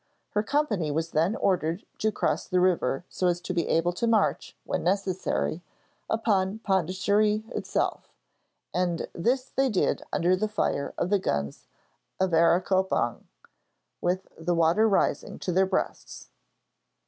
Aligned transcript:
Her 0.31 0.41
company 0.41 0.89
was 0.89 1.11
then 1.11 1.35
ordered 1.35 1.85
to 1.99 2.11
cross 2.11 2.47
the 2.47 2.59
river 2.59 3.05
so 3.07 3.27
as 3.27 3.39
to 3.41 3.53
be 3.53 3.67
able 3.67 3.93
to 3.93 4.07
march, 4.07 4.57
when 4.63 4.83
necessary, 4.83 5.61
upon 6.09 6.57
Pondicherry 6.57 7.43
itself, 7.49 8.11
and 8.73 9.07
this 9.13 9.51
they 9.55 9.69
did 9.69 10.01
under 10.11 10.35
the 10.35 10.47
fire 10.49 10.95
of 10.97 11.11
the 11.11 11.19
guns 11.19 11.67
of 12.19 12.31
Areacopong, 12.33 13.25
with 14.01 14.27
the 14.35 14.55
water 14.55 14.89
rising 14.89 15.37
to 15.37 15.51
their 15.51 15.67
breasts. 15.67 16.31